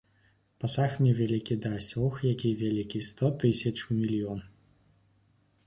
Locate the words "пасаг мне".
0.61-1.11